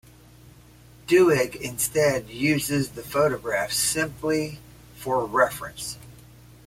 [1.05, 4.57] Doig instead uses the photographs simply
[4.95, 5.99] for reference.